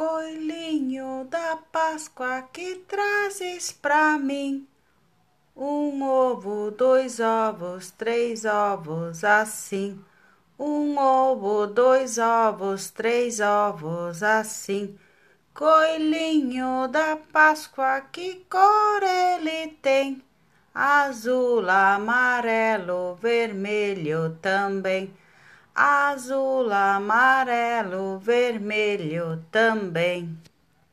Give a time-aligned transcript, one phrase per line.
[0.00, 4.66] Coelhinho da Páscoa, que trazes pra mim?
[5.54, 10.02] Um ovo, dois ovos, três ovos, assim.
[10.58, 14.98] Um ovo, dois ovos, três ovos, assim.
[15.52, 20.24] Coelhinho da Páscoa, que cor ele tem?
[20.74, 25.12] Azul, amarelo, vermelho também
[25.80, 30.36] azul, amarelo, vermelho também.